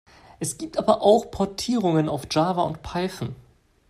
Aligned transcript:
Es 0.39 0.57
gibt 0.57 0.79
aber 0.79 1.03
auch 1.03 1.29
Portierungen 1.29 2.09
auf 2.09 2.23
Java 2.31 2.63
und 2.63 2.81
Python. 2.81 3.35